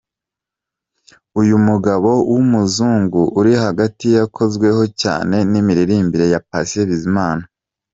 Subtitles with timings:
[1.41, 7.43] Uyu mugabo w'umuzungu uri hagati yakozweho cyane n'imiririmbire ya Patient Bizimana.